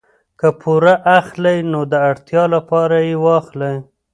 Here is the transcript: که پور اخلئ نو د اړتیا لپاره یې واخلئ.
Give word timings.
که 0.39 0.47
پور 0.61 0.83
اخلئ 1.19 1.57
نو 1.71 1.81
د 1.91 1.93
اړتیا 2.09 2.43
لپاره 2.55 2.97
یې 3.07 3.15
واخلئ. 3.25 3.75